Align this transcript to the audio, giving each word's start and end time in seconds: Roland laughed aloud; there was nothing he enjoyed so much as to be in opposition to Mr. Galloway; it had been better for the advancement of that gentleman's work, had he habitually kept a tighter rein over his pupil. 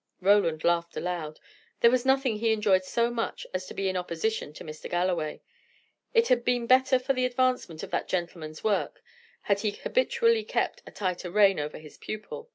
Roland 0.19 0.63
laughed 0.63 0.97
aloud; 0.97 1.39
there 1.81 1.91
was 1.91 2.07
nothing 2.07 2.39
he 2.39 2.51
enjoyed 2.51 2.83
so 2.83 3.11
much 3.11 3.45
as 3.53 3.67
to 3.67 3.75
be 3.75 3.87
in 3.87 3.95
opposition 3.95 4.51
to 4.51 4.63
Mr. 4.63 4.89
Galloway; 4.89 5.43
it 6.11 6.27
had 6.29 6.43
been 6.43 6.65
better 6.65 6.97
for 6.97 7.13
the 7.13 7.23
advancement 7.27 7.83
of 7.83 7.91
that 7.91 8.07
gentleman's 8.07 8.63
work, 8.63 9.03
had 9.43 9.59
he 9.59 9.69
habitually 9.69 10.43
kept 10.43 10.81
a 10.87 10.91
tighter 10.91 11.29
rein 11.29 11.59
over 11.59 11.77
his 11.77 11.99
pupil. 11.99 12.49